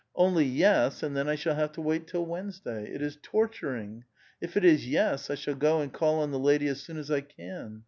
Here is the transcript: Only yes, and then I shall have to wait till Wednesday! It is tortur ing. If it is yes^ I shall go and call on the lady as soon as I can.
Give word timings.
Only 0.15 0.45
yes, 0.45 1.03
and 1.03 1.15
then 1.15 1.29
I 1.29 1.35
shall 1.35 1.53
have 1.53 1.73
to 1.73 1.81
wait 1.81 2.07
till 2.07 2.25
Wednesday! 2.25 2.91
It 2.91 3.03
is 3.03 3.17
tortur 3.17 3.79
ing. 3.79 4.05
If 4.41 4.57
it 4.57 4.65
is 4.65 4.87
yes^ 4.87 5.29
I 5.29 5.35
shall 5.35 5.53
go 5.53 5.79
and 5.79 5.93
call 5.93 6.19
on 6.23 6.31
the 6.31 6.39
lady 6.39 6.67
as 6.69 6.81
soon 6.81 6.97
as 6.97 7.11
I 7.11 7.21
can. 7.21 7.79